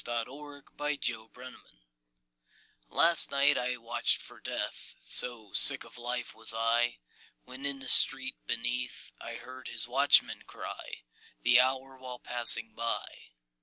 TIME 0.03 0.15
AND 0.27 0.65
DEATH 0.75 1.09
AND 1.09 1.37
LOVE. 1.37 1.55
Last 2.89 3.29
night 3.29 3.55
I 3.55 3.77
watched 3.77 4.17
for 4.19 4.39
Death 4.39 4.95
So 4.99 5.53
sick 5.53 5.83
of 5.83 5.95
life 5.99 6.33
was 6.33 6.55
I! 6.57 6.97
When 7.45 7.67
in 7.67 7.77
the 7.77 7.87
street 7.87 8.37
beneath 8.47 9.11
I 9.21 9.35
heard 9.35 9.67
his 9.67 9.87
watchman 9.87 10.41
cry 10.47 11.03
The 11.43 11.59
hour, 11.61 11.99
while 11.99 12.17
passing 12.17 12.73
by. 12.73 13.29